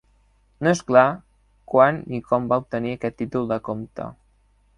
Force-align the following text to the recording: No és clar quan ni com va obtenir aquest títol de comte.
No 0.67 0.69
és 0.69 0.79
clar 0.87 1.03
quan 1.73 1.99
ni 2.15 2.23
com 2.31 2.49
va 2.55 2.59
obtenir 2.63 2.95
aquest 2.97 3.19
títol 3.21 3.47
de 3.53 3.61
comte. 3.71 4.11